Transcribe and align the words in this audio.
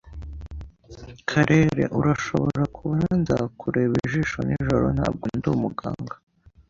karere, 1.29 1.83
urashobora 1.99 2.61
kubara 2.75 3.11
Nzakureba 3.21 3.93
ijisho 4.05 4.39
nijoro. 4.47 4.85
Ntabwo 4.97 5.25
ndi 5.37 5.47
umuganga 5.55 6.15